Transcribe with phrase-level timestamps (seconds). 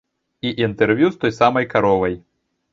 [0.47, 2.21] І інтэрв'ю з той самай каровай.